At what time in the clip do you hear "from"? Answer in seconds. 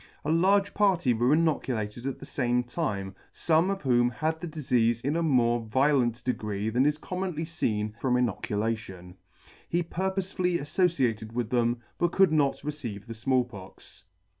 8.01-8.17